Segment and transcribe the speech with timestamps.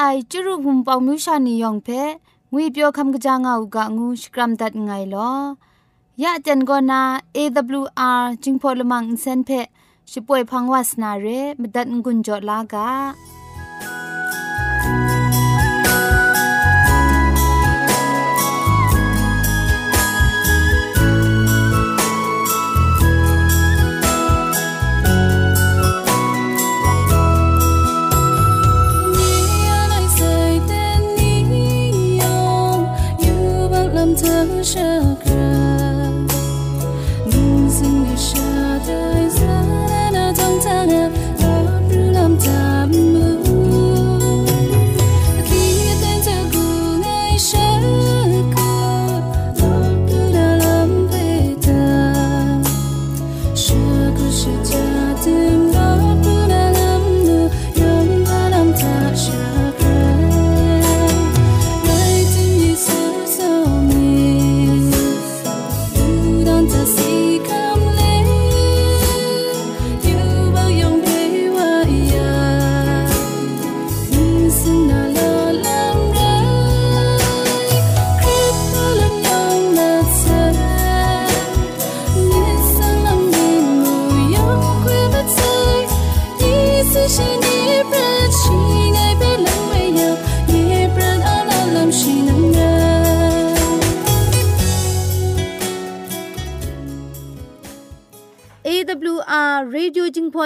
[0.00, 1.88] ไอจุรุภุมปองมิวชานียองเพ
[2.52, 5.30] งุยเปียวคำกะจางเอากะงูสกรัมดัดไงลอ
[6.22, 7.02] ยะจันโกนา
[7.36, 9.50] AWR จิงพอลมังอินเซนเพ
[10.10, 11.26] ช่วยพังวาสนาเร
[11.60, 12.88] มดัดงุนจอลากา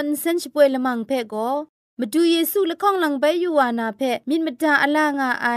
[0.03, 1.51] อนเซนช่วยละมังเพ่ก็
[1.99, 5.49] มาดูเยซูละข้องหลังใบยูวานาเพ่มินมดาอลางาไอ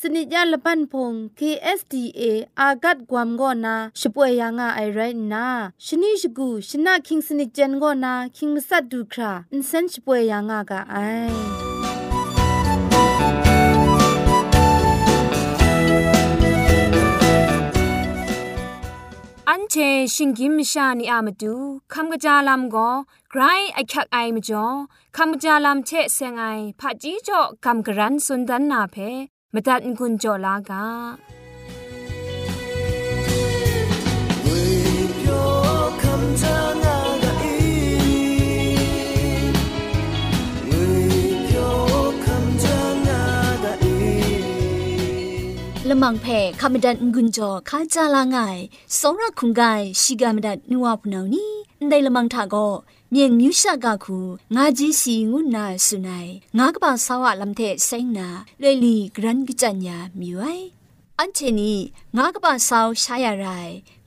[0.00, 2.22] สนิจยาละปันพง KSDA
[2.60, 5.00] อากัดกวมก็นาช่วยยังาไอไร
[5.32, 5.46] นา
[5.84, 10.94] ชนิชกูชนะคิงสนิจเจนก็นาคิงมัสัดดูคราอินเซนช่วยยังากาไอ
[20.14, 21.54] ชิงกิมชานีอามาดู
[21.92, 22.90] คำกระจาลำก็
[23.30, 23.42] ไกร
[23.74, 24.66] ไอคักไอมาจ่อ
[25.16, 26.44] คำกระจาลำเชะเซงไอ
[26.80, 28.96] ผาจีจ่อคำกระรันสุนดันนาเพ
[29.54, 31.33] มาตัดกุญจ่อลากา
[45.93, 46.25] ละมังเพ
[46.61, 48.37] คำดันงุนจอข้าจาลางไง
[48.99, 49.61] สองรักคุงไก
[50.01, 51.51] ชิกามดัดนัวพนาวนี้
[51.89, 52.67] ได้ละมังทาก็
[53.11, 54.19] เมียงมิวชากาคู
[54.55, 58.27] งาจีสีงุนนาสุนัยงากบาสาวะลำเทเซงนา
[58.59, 60.45] เลลีกรันกิจัญญามิวไอ
[61.19, 61.73] อันเชนี
[62.17, 63.47] งากบาสาวชายอะไร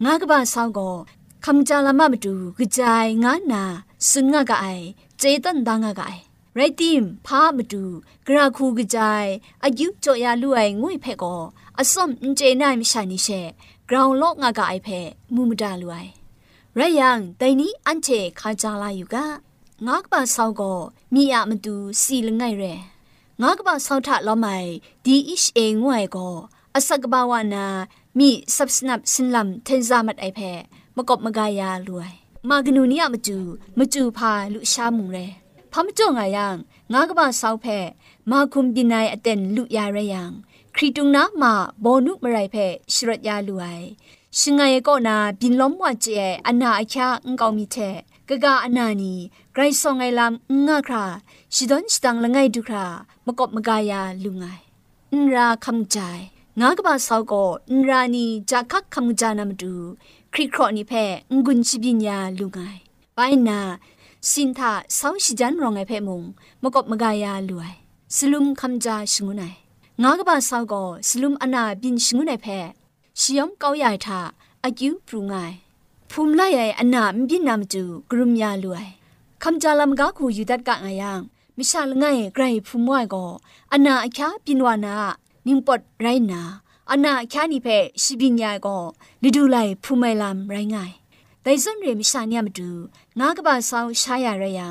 [0.05, 0.33] งากบ
[6.59, 7.84] ရိုက်တိမ်ဖာမတူ
[8.25, 9.29] ဂရာခုကကြိုင်
[9.66, 11.41] အယူကြော်ရလူအိုင်ငွေဖက်ကော
[11.79, 13.40] အစွမ်အင်ကျေနိုင်မရှာနိရှေ
[13.88, 16.12] ဂရောင်လော့ငါကအိုက်ဖက်မူမတာလူအိုင်
[16.79, 17.09] ရယံ
[17.40, 19.16] တိုင်နီအန်ချေခါကြလာယူက
[19.88, 20.79] ငါကပါဆောက်ကော
[21.13, 22.74] မိရမတူစီလငိုက်ရဲ
[23.41, 24.69] ငါကပါဆောက်ထလောမိုင်
[25.06, 26.35] ဒီအစ်အေငွေကော
[26.75, 27.66] အစကဘာဝနာ
[28.18, 30.59] မိဆပ်စနပ်စင်လမ်သင်ဇာမတ်အိုက်ဖက်
[30.97, 32.18] မကော့မဂါယာလူအိုင်
[32.50, 33.38] မာဂနူနီယမတူ
[33.78, 35.28] မတူဖာလူရှာမှုရဲ
[35.74, 36.56] พมจ่งอายัง
[36.94, 37.80] งากบาสาวแพ่
[38.32, 40.32] มาคุมบินายอเตนลุยาระยัง
[40.76, 43.66] ครีตุงนะมาบอนุมไรแพ่ชรยาลุไอ
[44.38, 46.06] ชิงไงก็นาบินล้อมว่าเจ
[46.48, 47.75] อนาอาชาอุงกอมีเท
[48.28, 49.14] กกาอนานี
[49.54, 51.06] ไกรซองไงลำงาครา
[51.54, 52.86] ชิดอนชิตังละไงดูครา
[53.25, 54.46] มกบมกายาลุงไง
[55.12, 55.98] อินราคำใจ
[56.60, 59.75] งากบาสาวก็อินรานีจะคักคำจานามดู
[60.34, 61.04] คริครอนิแพ่
[61.46, 62.60] งุนชิบิญญาลุงไง
[63.16, 63.60] ไปนา
[64.31, 66.24] สินทาเสาชิจันรองไอเพมุง
[66.63, 67.74] มกบมกายาลวย
[68.15, 69.45] สลุมคำจาชงุนไอ
[70.03, 72.47] งากบาเสาก็สลุมอนาบินชงุนไอเพ
[73.19, 74.19] ชิยอมเกาใหญ่ทา
[74.63, 75.35] อายุปรุงไง
[76.09, 78.88] ภูมิไลไออนาบินนามจูกรุมยาลวย
[79.44, 81.19] คำจาลำกาคูอยู่ดัดกะไงยัง
[81.57, 83.25] มิชาลง่ายไกรภูมิไอก็
[83.74, 84.95] อนาอคาปินวานา
[85.47, 86.41] นิมปดไรนา
[86.91, 87.68] อนาอคานิเพ
[88.01, 88.77] ชิบิญญาก็
[89.27, 90.91] ฤดูไลภูมิลามไรง่าย
[91.47, 92.69] ဒိုင်စွန်ရေမရှာညမတူ
[93.19, 94.69] ငါကပါဆောင်ရှာရရယံ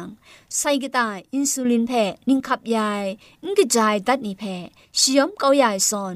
[0.59, 3.07] ဆိုင်ကတိုင်အင်ဆူလင်ဖဲနင်ခပ်ယိုင်
[3.43, 4.55] ငကကြိုင်ဒတ်နိဖဲ
[4.99, 6.15] ရှီယမ်ကောယိုင်ဆွန်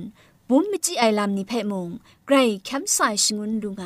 [0.49, 1.89] บุมมจิไอลามนิเพมุง
[2.25, 2.35] ไกร
[2.65, 3.83] แคมไซชิงุนดูไง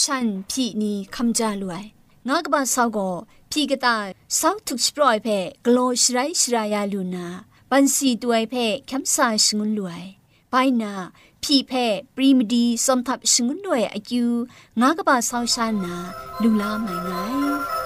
[0.00, 1.84] ฉันพี่นี่คำจาลวย
[2.28, 3.10] งากบันสาวก็
[3.50, 4.06] พี่ก็ตาย
[4.38, 5.28] สาวทุกสปรอยเพ
[5.64, 7.26] กโลชไรชรายาลูนา
[7.70, 8.54] บันสีตัวไอเพ
[8.86, 10.02] แคมไซชิงุนลวย
[10.51, 10.93] ပိုင်နာ
[11.43, 14.23] ဖြီဖဲ့ပရီမဒီစုံသပ်ရှင်ငွန်းနွယ်အကျူ
[14.81, 15.95] ငါကပါဆောင်းရှာနာ
[16.41, 17.78] လူလာမိုင်ငိုင်း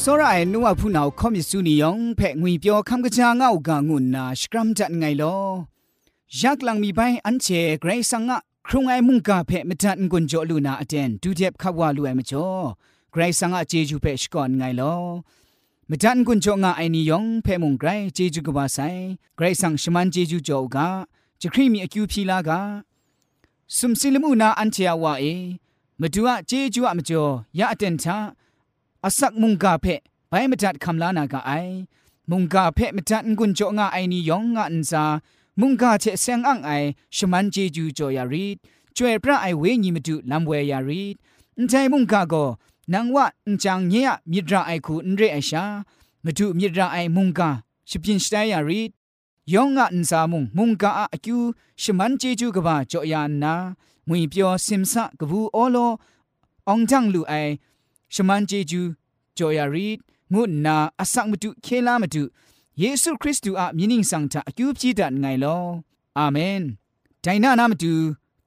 [0.07, 5.45] စောရအိုင်နုဝဖူနာခေါမစ်စုနီယောင်ဖဲ့ငွေပြောခမ်ကကြာငောက်ကငုနာစကရမ်တန်ငိုင်လော
[6.40, 8.37] ယက်လန်မီပိုင်အန်ချေဂရိတ်ဆန်ငါ
[8.69, 12.49] ครุงไอมุงกาเพมจันกุนโจลูนาอเดนดูเจ็บขับว่าลูไอมจ่อ
[13.12, 14.97] ไกรสังอาเจจูเพชก่อนไงลอ
[15.90, 18.78] มจันกุนโจงาไอนิยองเพมุงไกรเจจูกบาไซ
[19.37, 20.88] ไกรสังชมันเจจูโจกา
[21.40, 22.61] จะครีมีอคิวพีลากา
[23.76, 25.25] สุมซิลมูนาอันเชียวว่าเอ
[26.00, 27.25] มาดูอะเจจูอะมจ่อ
[27.59, 28.19] ยาอเดนทา
[29.04, 29.87] อาศักมุงกาเพ
[30.28, 30.52] ไปม
[35.62, 36.72] มุงกาเชเซงอังไอ
[37.16, 38.58] ชมันเจจูจอยารีด
[38.96, 41.16] จวยพระไอเวญีมาดูลำเวยารีด
[41.58, 42.34] อันใจมุงกาโก
[42.94, 45.63] นังว่าอันจังเนียมิตราไอคูอันเรไอชา
[46.24, 47.50] มาดูมิตราไอมุงกา
[47.89, 48.92] ชิบินสไตยารีด
[49.54, 51.39] ยองอันซามุงมุงกาอาคิว
[51.82, 53.54] ชมันเจจูกบ้าจอยานนา
[54.08, 55.78] งุยเปียวซิมซะกบูโอโล
[56.72, 57.34] องจังลูไอ
[58.13, 58.82] ชมันเจจู
[59.38, 60.00] จอยารีด
[60.34, 62.24] งุนาอสังมาดูเคลามาดู
[62.81, 65.57] เยซูคริสต์อะมินิงสังทาอคิวพีดันไงลอ
[66.17, 66.63] อาเมน
[67.21, 67.95] ไดนานามดู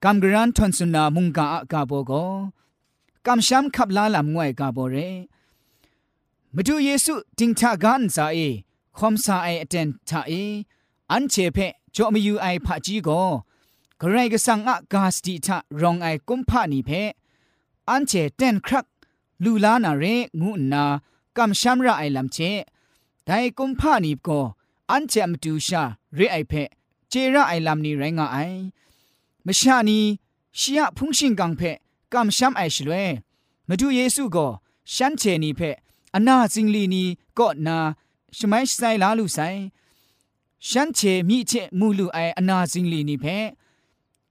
[0.04, 2.12] กัมกรันทอนสุนามุงกาอากาโบโก
[3.26, 4.96] กัมชัมขับลาลามงวยกาโบเร
[6.54, 8.38] มาดูเยซูดิงทากันซาเอ
[8.98, 10.32] คอมซาไออเดนทาเอ
[11.10, 11.58] อันเชเพ
[11.94, 13.08] จอมยูไอพะจีโก
[14.00, 16.90] กรกสังอะกาสติทะรองไอกุมพานีเพ
[17.90, 18.86] อันเชเตนครัก
[19.44, 20.04] ลูลานาเร
[20.40, 20.84] งุนา
[21.36, 22.38] กัมชัมระไอลำเช
[23.25, 24.39] แต่กุมพานีก็
[24.91, 25.83] อันเจมตูชา
[26.15, 26.53] เรไอเพ
[27.09, 28.37] เจระไอลำนี้ไรงไอ
[29.45, 29.99] มชานี
[30.59, 31.61] ชียพุงชิงกังเพ
[32.13, 32.93] กำชัมไอชลเว
[33.67, 34.47] มาดูเยซูก็
[34.93, 35.61] ฉันเชนีเพ
[36.15, 37.03] อนาจิงลีนี
[37.37, 37.77] ก็นา
[38.37, 39.47] ชไม่ใส่ลาลูใส่
[40.69, 43.25] ฉันเชมีเชมูลูไออนาจิงลีนีเพ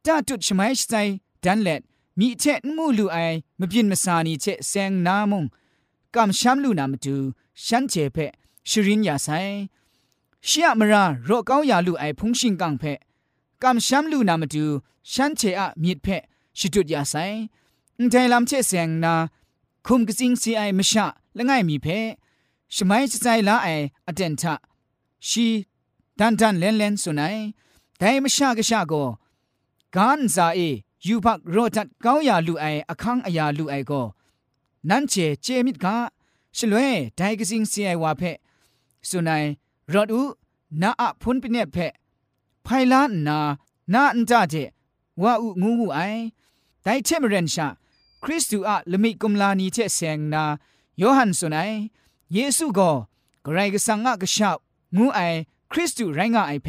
[0.05, 1.03] ตาตุดชไม่ใส่
[1.45, 1.81] ดันเล็ด
[2.19, 2.45] มีเช
[2.77, 3.17] มูลูไอ
[3.61, 5.45] มบินมาสานีเชเซงนามง
[6.15, 7.17] กำช้ำลูนามตู
[7.65, 8.19] ฉันเจเพ
[8.69, 9.29] ชรินยาไซ
[10.47, 12.85] เชียมราโรเกายาลูไอพุงชิงกังเพ
[13.63, 14.67] กำช้ำลูนามตู
[15.13, 16.07] ฉันเจอะมีดเพ
[16.59, 17.15] ชิดุดยาไซ
[18.01, 19.15] นใจลำเชเสียงนา
[19.87, 21.87] คุมกสิงซีไอมชะละง่ายมีเพ
[22.75, 23.69] ชไม่จะใจละไอ
[24.07, 24.55] อเดนทะ
[25.29, 25.47] ชี
[26.19, 27.37] ดันดันเลนเลนสุนัย
[27.99, 28.95] แต่มชะกชะโก
[29.97, 30.61] การซาเอ
[31.07, 33.93] ยูพักโรตัดเกายาลูไออคังอายาลูไอโก
[34.89, 35.97] นันเจเจมิดกา
[36.57, 38.23] ชลวยไดกสิงเสียวาเพ
[39.10, 39.44] สุนัย
[39.94, 40.22] รอดอู
[40.82, 41.78] นาอพุนปิเนเพ
[42.64, 43.38] ไพลานนา
[43.94, 44.56] นาอันจาเจ
[45.22, 46.00] ว่าอุงูงูไอ
[46.82, 47.68] ไดเชมเรนชา
[48.24, 50.44] คริสตูอะละมิกุมลานีเจเซงนา
[50.98, 51.72] โยฮันสุนัย
[52.34, 52.92] เยซูโก็
[53.44, 54.52] ไกรกสังอะกะชา
[54.98, 55.20] งูไอ
[55.72, 56.68] คริสตูไรงะไอเพ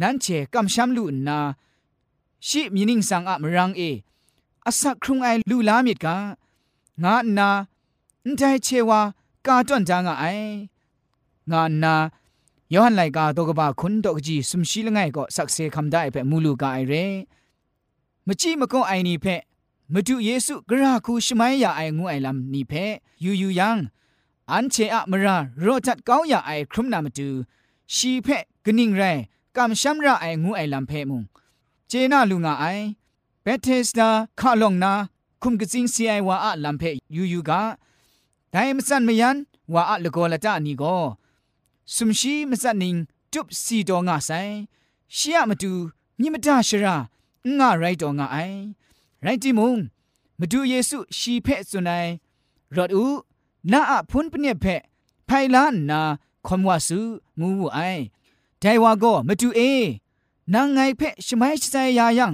[0.00, 1.38] นั่นเชกำชัมลูนา
[2.46, 3.82] ชิมีนิงสังอะมรังเอ
[4.66, 6.16] อาศักครุงไอลูลามิดกา
[7.02, 7.48] งานา
[8.24, 9.00] อันใจเชว่า
[9.46, 10.24] กาจวนจางไอ
[11.52, 11.94] งานนา
[12.72, 16.94] ยอหันไลกาตกบาคุณตกจีสมชีลงไงก็สักเซคำได้เป็มูลูกาไอเร
[18.26, 19.26] มจีมก็ไอนี่เพ
[19.92, 22.72] มาดูเยซูกระคูชไมยาไองูไอลำนี่เพ
[23.24, 23.78] ยูยูยัง
[24.52, 27.28] อันเชอะมรารอจัดเกาอยาไอครุมนามาดู
[27.94, 28.28] ชีเพ
[28.64, 29.02] กนิ่งไร
[29.56, 31.22] กำช้ำระไองูไอลำเพมุง
[31.88, 32.64] เจน่าลุงาไอ
[33.42, 34.08] เบเทสตา
[34.40, 34.92] คาลองนา
[35.42, 36.82] คุมกจิงซีไอวาอะลำเพ
[37.16, 37.60] ยูยูกา
[38.50, 39.36] ไดมสันมยัน
[39.74, 40.96] วาอะละโกละจานี่ก็
[41.94, 42.96] สุมชีมสันนิง
[43.32, 44.30] จุบสีดองาไซ
[45.16, 45.72] ชียมาดู
[46.20, 46.96] มิมดาชรา
[47.58, 48.36] งาไรดองาไอ
[49.22, 49.78] ไรจิมุง
[50.40, 52.06] มาดูเยซูชีเพศสุนัย
[52.76, 53.06] รอดอู
[53.72, 54.82] นาอพุนเปเนเพะ
[55.26, 56.00] ไพลานนา
[56.46, 57.00] คอมวาสู
[57.40, 57.78] งูไอ
[58.60, 59.60] ไดวาโกมาดูเอ
[60.54, 62.32] นางไงเพะชไมชไซยายัง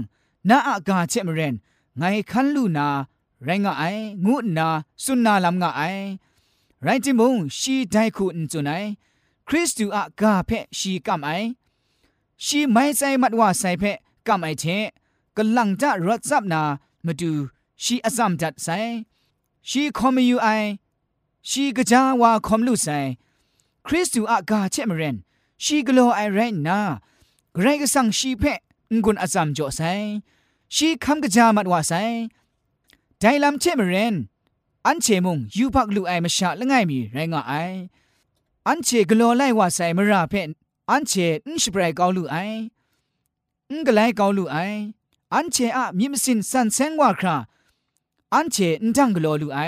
[0.49, 1.55] นาอากาเจมเรน
[1.99, 2.87] ไงคันลูนา
[3.45, 3.85] ไรงาไอ
[4.25, 4.69] งูนา
[5.05, 5.83] สุนนาลำงาไอ
[6.83, 8.85] ไรจิมุงชีไดคูอินจุนัย
[9.49, 11.31] คริสตูอะกาเพชีกัมไอ
[12.45, 13.85] ชีไม่ใจมัดว่าใส่เพ
[14.27, 14.65] กัมไอเท
[15.37, 16.63] กำลังจะรถซับนา
[17.07, 17.33] มาดู
[17.83, 18.79] ชีอซัมจัดใส่
[19.69, 20.49] ชีคอมยูไอ
[21.49, 22.99] ชีกะจาวาคอมลุใส่
[23.87, 25.17] คริสตูอะกาเชมเรน
[25.63, 26.81] ชีกโลไอไรนา
[27.55, 28.45] เกรก็สั่งชีเพ
[29.05, 29.93] งุนอซัมจ่อใส่
[30.75, 31.93] ชีคำกะจามัดว่าไซ
[33.19, 34.15] ไดลัมเชมเรน
[34.87, 37.55] อันเชมุงยูพักลูไอมาชาละไงมีไรงะไอ
[38.69, 40.51] อันเชกลัวไล่ว่าใส่มราเพน
[40.91, 41.13] อันเช
[41.47, 42.37] อุ้งสเปรย์เกาลูไอ
[43.71, 44.57] อุนก็ไลเกาลูไอ
[45.35, 47.37] อันเชอะมีมสินสันเซงว่าครา
[48.35, 49.61] อันเชอุ้งจังกลัวลูไอ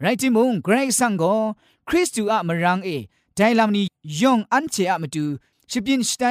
[0.00, 1.50] ไรที่มึงเกรงสังก์
[1.88, 2.90] คริสตูอะมรังเอ
[3.34, 3.82] ไดลามนี
[4.20, 5.24] ยองอันเชอะมาดู
[5.70, 6.22] ชิบินสไต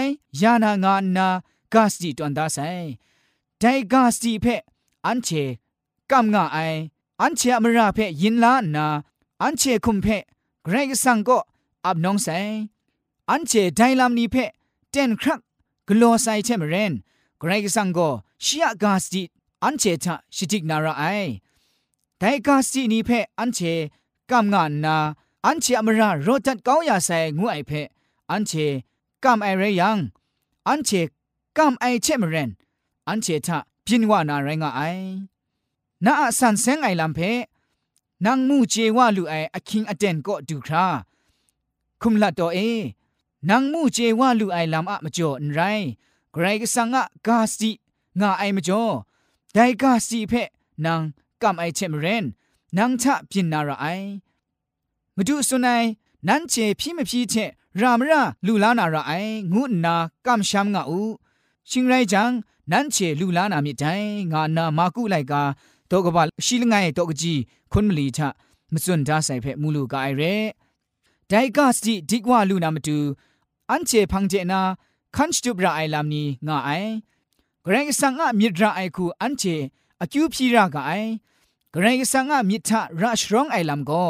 [0.41, 1.27] ยานางานนา
[1.74, 2.58] กาสติตวันดาไซ
[3.60, 4.46] ไดกาสติเพ
[5.06, 5.29] อันเช
[6.12, 6.58] กำงาไอ
[7.22, 8.88] อันเชอมราเพยินลานา
[9.41, 10.08] อันเชคุมเพ
[10.63, 11.46] เกรงสังก์
[11.86, 12.27] อับน้องไซ
[13.29, 14.36] อันเชไดลามนีเพ
[14.89, 15.39] เตนครัก
[15.88, 16.93] กลัวไซเทมเรน
[17.39, 18.09] เกรกสังก็
[18.43, 19.24] ชียกาสติ
[19.63, 21.03] อันเชทะชิติกนาราไอ
[22.17, 23.09] ไดกาสตินีเพ
[23.39, 23.59] อันเช
[24.29, 24.98] กัมงานนา
[25.45, 27.71] อันเชอมราโรตัดก้าวยาไซงูไอเพ
[28.31, 28.51] อันเช
[29.24, 29.98] กัมไอเรยัง
[30.67, 30.89] อันเช
[31.57, 32.50] กัมไอเชมเรน
[33.07, 34.81] อันเชทะพินวานาไรงะไอ
[36.05, 37.19] นาสันเซงไอลัมเพ
[38.25, 40.88] นางมูเจว่าลูไออคิงอเดนก็ดูครา
[42.02, 42.58] คุมละตัวเอ
[43.50, 45.61] นางมูเจว่าลูไอลำอะมจ่อนไร
[46.32, 47.70] ไกรกสังอะกาสี
[48.20, 48.84] งาไอมจ่อ
[49.52, 50.32] ไดกาสีเพ
[50.84, 51.00] นาง
[51.42, 52.25] กำไอเชมเรน
[52.76, 53.87] นางชะพินนาระไอ
[55.16, 55.82] มาดูสุนัย
[56.28, 57.34] นั้นเจพี่ไม่พี่เช
[57.80, 59.12] รามระลูลานาระไอ
[59.54, 59.94] งูนา
[60.26, 61.02] กำช้ำงาอู
[61.70, 62.30] ชิงไรจัง
[62.70, 63.84] นั้นเชลูลานามิใจ
[64.32, 65.42] งานามากุไลกา
[65.90, 67.40] ตกบะရှိလငိုင်တော့ကကြီး
[67.73, 68.20] ခွန်မလီချ
[68.73, 70.34] မစွန်ဒါဆိုင်ဖက်မူလူကအိုင်ရဲ
[71.31, 72.98] ไดกาสติดิกว่าลูนามาดู
[73.69, 74.62] อันเจพังเจนา
[75.15, 76.69] คันจุบระไอลามนีงาไอ
[77.63, 79.43] เกรงสังอะมิดรไอคูอันเจ
[80.01, 80.91] อคิวพีรากไอ
[81.71, 84.05] เกรงสังอะมิตรราชร้องไอลามก็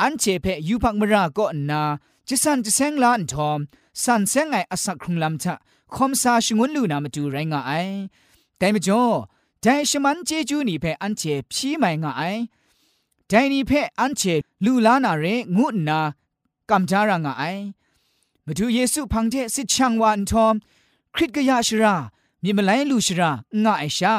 [0.00, 1.82] อันเจเพยูพักมราก็นา
[2.28, 3.58] จิสันจิเซงลานทอม
[4.02, 5.54] สันเซงไออสักครุงลำทะ
[5.94, 7.72] คอมซาชงวนลูนามาดูไรงาไอ
[8.58, 9.02] แต่มจ่อ
[9.60, 12.22] แต่ชมันเจจูนี่เพออันเจพี่ไม่งาไอ
[13.28, 14.22] แนี่เพออันเจ
[14.64, 15.24] ลูลานาเร
[15.56, 16.00] งุนา
[16.69, 17.43] กำจารางาไอ
[18.45, 20.55] มาดูเยซูพังเจสิชังวันทอม
[21.15, 21.95] คริตกยาชรา
[22.43, 23.31] มีมาไลลูชรา
[23.63, 24.15] งาไอชา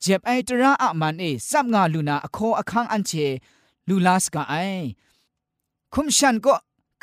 [0.00, 3.12] เจ็บไอตระอะมันเอซับงาลูนาอโคอคังอันเจ
[3.88, 4.54] ลูลาสกาไอ
[5.92, 6.54] คุมชันก็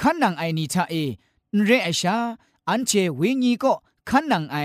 [0.02, 0.94] ขันนังไอนีทาเอ
[1.56, 2.18] นเรไอชา
[2.70, 3.74] อันเจเวงีก็
[4.10, 4.58] ขันนังไอ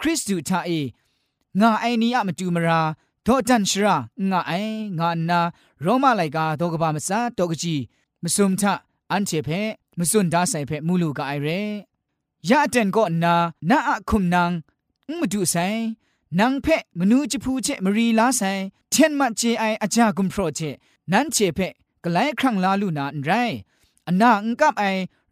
[0.00, 0.70] คริสตูทาเอ
[1.60, 2.80] งาไอนีอะมาจูมรา
[3.26, 3.96] ดอจันชรา
[4.30, 4.52] งาไอ
[4.98, 5.40] งานา
[5.82, 7.40] โรมาไลกาดอกบามซาด
[9.11, 9.49] อันเจเพ
[9.97, 11.47] มสุนดาไซเพมูลูกไอเร
[12.49, 13.35] ยะเตนก็นา
[13.69, 14.51] นาอะคุมนัง
[15.19, 15.55] มดูไซ
[16.39, 16.67] นางเพ
[16.99, 18.41] มนูจิพูเจมรีลาไซ
[18.91, 20.59] เทนมาเจไออาจากุมโปรเจ
[21.11, 21.59] นันเจเพ
[22.03, 23.31] กไลครั้งลาลูนาอันไร
[24.07, 24.83] อันนาอังกับไอ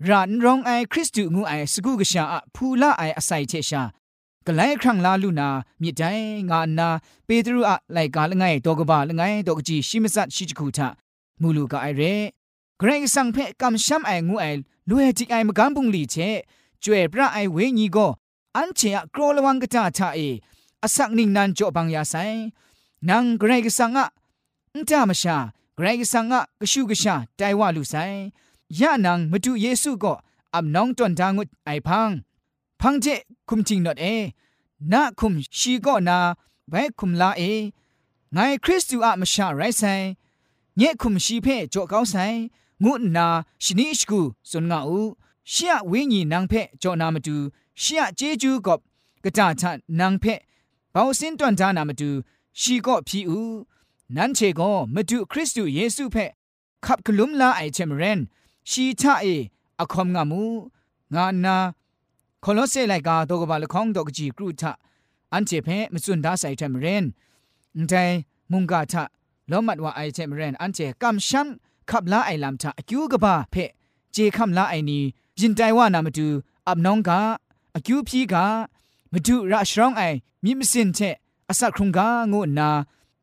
[0.10, 3.84] รันรองไอคริสตูงูไอสกูกชาอะพูลาไออาศัยเชชา
[4.48, 5.48] กไลครั้งลาลูนา
[5.82, 6.01] มิใจ
[6.50, 6.88] งานนา
[7.25, 10.88] เปตรูอะไลกาลงไงตอกบาลงไงตอกจีชิมซัดชิจคูทา
[11.41, 12.03] มูลูกไอเร
[12.79, 14.46] เกรงสังเพกำช้ำไองูไอ
[14.89, 16.15] ลุยจิกไอมกำบุงลีเช
[16.84, 17.98] จวยพระไอเวญีโก
[18.55, 20.20] อันเชอะกรอลวังกะตาทาเอ
[20.84, 22.16] อสักนิงนันจ่อบังยาไซ
[23.09, 24.05] นางเกรงสังอะ
[24.75, 25.38] นตามชา
[25.75, 27.96] เกรงสังอะกชูกชาไตวาลูไซ
[28.79, 30.14] ยะนังมาดูเยซูก็
[30.53, 32.09] อับน้องจนทางุดไอพัง
[32.79, 33.05] พังเจ
[33.50, 34.05] คุมจริงนอดเอ
[34.92, 36.18] นาคุมชีก็นา
[36.70, 37.42] ไว้คุมลาเอ
[38.33, 39.83] ไงคริสตูอะมชาไรไซ
[40.77, 42.16] เย่คุมชีเพจ่อเกาไซ
[42.83, 43.27] งุนา
[43.64, 45.00] ชนิชกูสุนงาอู
[45.50, 47.38] เชียวิญญนางเพจ่อนามาดู
[47.79, 48.79] เชียเจจูกบ
[49.24, 50.25] กระจาชะนางเพ
[50.92, 52.09] เบาสินตวนจานามาดู
[52.59, 53.40] ชีก็พีอู
[54.16, 56.16] นั้นเชก็มาดูคริสตูเยซูเพ
[56.85, 58.20] ขับกลุ่มลาไอเชมเรน
[58.70, 59.25] ชีชาเอ
[59.79, 60.44] อคอมงามู
[61.16, 61.57] งานา
[62.44, 64.72] คอลอเซไลกาตกบาลคองดอกจีกรูทะ
[65.33, 67.05] อันเจเพมสุนดาไซเทมเรน
[67.88, 68.03] แต่
[68.51, 69.03] มุงกาทะ
[69.51, 71.48] ล้อมัดว่าไอเทมเรนอันเจกัมชัน
[71.90, 73.56] ขับลาไอลำทะคิวกบาเพ
[74.12, 74.99] เจคัมลาไอนี
[75.40, 76.28] ยินใจว่านามาดู
[76.69, 77.19] อับน้องกา
[77.75, 78.45] อคิวพีกา
[79.12, 80.02] มาดูราชรองไอ
[80.45, 80.99] มีมสินเท
[81.49, 82.69] อสักครุงกางูนา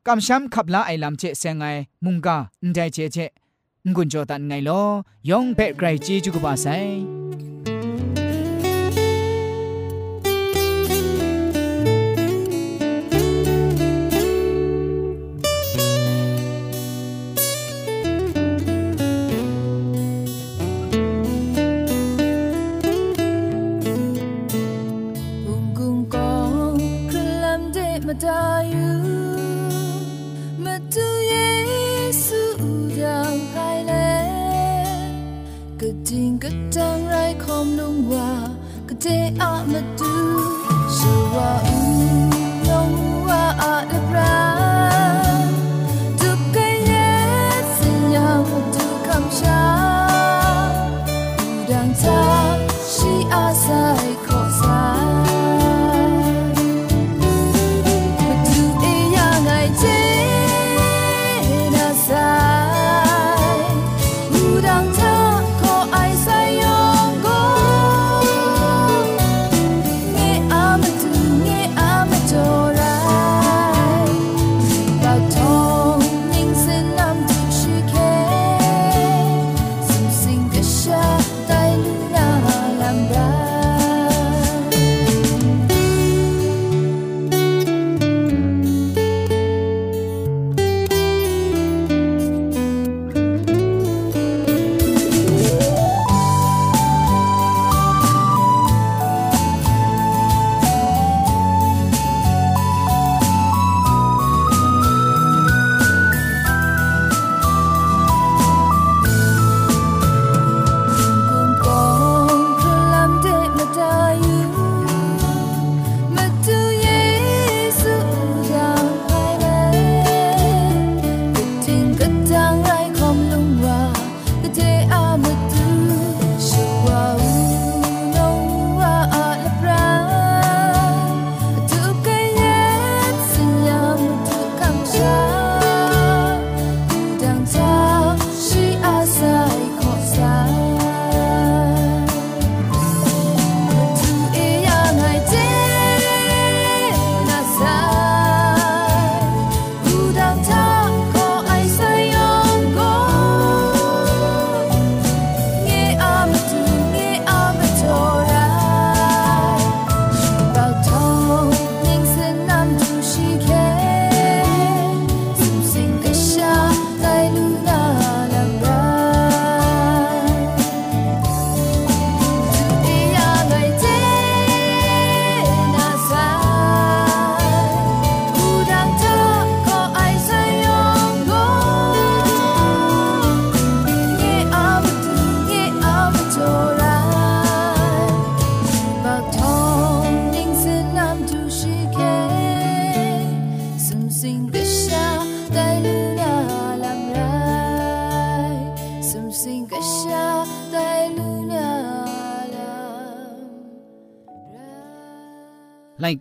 [0.06, 1.64] กำช้ำขับลาไอลำเจเซงไง
[2.04, 3.16] มุงกาอินใจเจเจ
[3.94, 4.82] งุนจอตันไงลอ
[5.28, 6.66] ยองเปไกรจีจุกบาไซ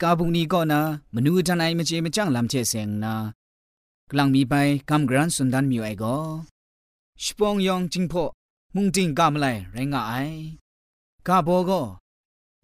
[0.03, 0.81] กาบุงนี้ก็นะ
[1.15, 3.15] มนูทันไอมเจมจังลำเชเซงนะ
[4.11, 4.55] กลังมีไป
[4.91, 6.17] กำกรันสุนดันมิวไอก็
[7.23, 8.25] ชปองยองจิงพอ
[8.75, 10.15] มุงจิงกามไลแรงไอ
[11.27, 11.83] กาโบก็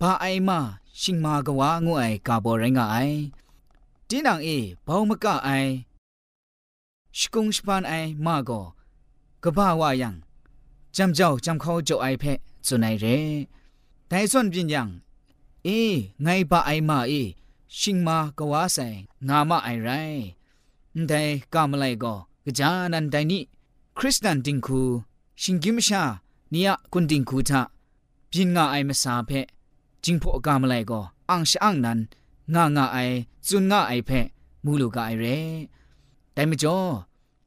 [0.00, 0.58] บาไอมา
[1.00, 2.96] ชิงมากวางวยกาโบแรงไอ
[4.08, 4.48] จีนังเอ
[4.86, 5.50] บ่าวมกะไอ
[7.18, 7.92] ชกุงชปานไอ
[8.24, 8.60] มาก็
[9.42, 10.14] กบ่าวายัง
[10.96, 13.16] จำเจ้าจำเขาโจไอเพะสุนัยเร่
[14.08, 14.88] แต่ส่วนปิญญัง
[15.67, 15.69] เอ
[16.21, 17.13] ไงบะไอมาเอ
[17.79, 18.87] ชิงมากว่าใส่
[19.27, 19.89] งามาไอไร
[21.07, 21.21] แต่
[21.53, 23.43] กามไลก็กะจานันไดนี่
[23.97, 24.81] คริสตันติงคู
[25.41, 26.03] ชิงกิมชา
[26.53, 27.61] นี่ยกุนติงคูทะ
[28.31, 29.47] ปินงาไอมาสาเพะ
[30.03, 31.99] จิงพอกามไลก็อังชะอังนัน
[32.53, 32.97] งางาไอ
[33.47, 34.25] จุนงาไอเพะ
[34.63, 35.25] มูลูกาไอเร
[36.33, 36.77] แต่ไม่จ่อ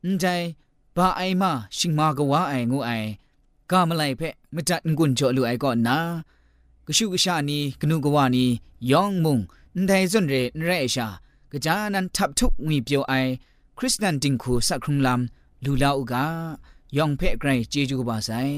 [0.07, 0.45] န်တိုင်
[0.97, 1.45] ဘာအိုင်မ
[1.77, 3.09] ရှင်မာကဝါအိုင်ငိုအိုင်
[3.71, 4.23] กามไลเพ
[4.55, 5.99] มจัดกุนจ่อลูไอก็นากะ
[6.98, 8.46] ရှုကရှာနီဂနုကဝနီ
[8.92, 9.38] ယောင်မုံ
[9.78, 11.08] န်တိုင်စွန်ရေနရဲရှာ
[11.52, 13.32] ကကြာနန်ထပ်ထုငွေပြိုအိုင်
[13.78, 15.22] ခရစ်စတန်တင်ခုစခရုံလမ်
[15.64, 16.14] လူလာဥက
[16.98, 18.58] ယောင်ဖဲ့ဂရိုင်ဂျေဂျူဘာဆိုင်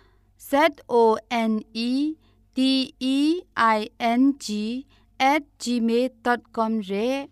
[0.49, 2.15] Z O N E
[2.55, 4.85] T E I N G
[5.19, 7.29] at gmail.com re.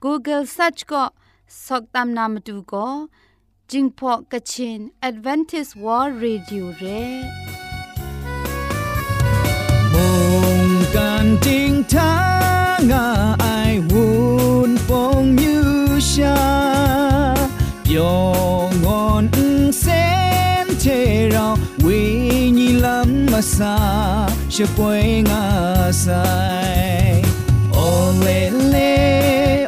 [0.00, 1.08] Google search ko
[1.48, 3.08] soktam namatu ko
[3.68, 7.24] jingpo kachin Adventist World Radio re.
[9.92, 13.39] Mong kan ting tang
[23.40, 23.72] asa,
[24.52, 25.24] siyapo'y.
[27.72, 28.92] Olele,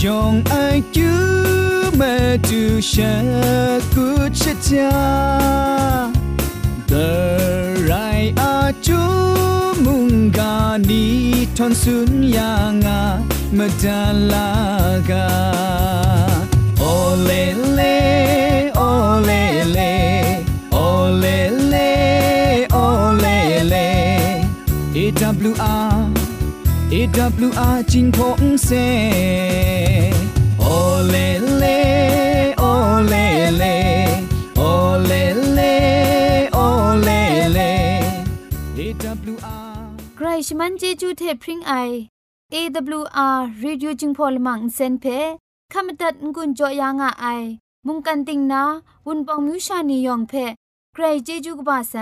[0.03, 0.55] ยองไอ
[0.95, 1.11] จู
[1.99, 2.15] มา
[2.47, 3.15] ดูชะ
[3.93, 4.07] กุ
[4.39, 4.93] ชะจา
[6.91, 7.09] The
[7.89, 9.01] right are chu
[9.83, 11.03] munga ni
[11.55, 12.99] thon sun ya nga
[13.57, 15.25] madalaga
[16.79, 17.43] ole
[17.77, 18.05] le
[25.50, 25.98] AWR
[26.92, 28.70] AWR จิงพงเซ
[30.72, 31.26] ole
[31.62, 31.78] le
[32.70, 33.26] ole
[33.60, 33.76] le
[34.70, 35.22] ole
[35.56, 35.74] le
[36.64, 37.22] ole
[37.56, 37.70] le
[38.78, 39.78] AWR
[40.16, 41.72] ใครชมันเจจูเทพริงไอ
[42.54, 45.04] AWR Radio จึงพอลมังเซนเพ
[45.72, 47.42] ขามตัดงุนจอยางอ้าย
[47.86, 48.62] มุงกันติงนา
[49.06, 50.32] วุนปองมิวชานียองเพ
[50.94, 51.94] ใครเจจูกบาไซ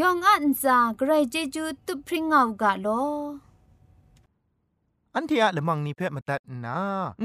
[0.00, 2.86] ยองอันซาใครเจจูตุพริงเอากาโล
[5.16, 6.78] อันเทียละมังนิเพ่มาตัดนา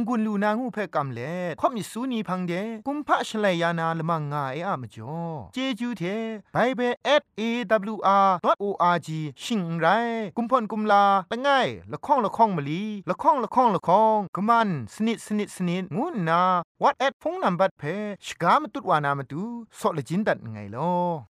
[0.08, 2.54] งุนลูนางูเพ่กำเล่ข่อมิสูนีพังเด
[2.88, 5.20] กุมพะชเลยานาละมังงาเออะมจ่อ
[5.54, 6.04] เจจูเท
[6.54, 6.94] ไบเบิล
[7.40, 9.10] @awr.org
[9.44, 9.88] ชิงไร
[10.38, 16.42] กุมพ่นกุมลาละง่ายละข้องละข้องมะลีละข้องละข้องละข้องกะมันสนิดสนิดสนิดงูนา
[16.82, 17.84] what at พงนัมบัดเพ
[18.26, 19.44] ชกามตุดวานามาดู
[19.80, 21.29] สอเลจินดัดไงลอ